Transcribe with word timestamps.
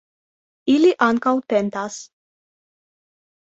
Ili 0.75 0.89
ankaŭ 1.09 1.35
tentas. 1.55 2.01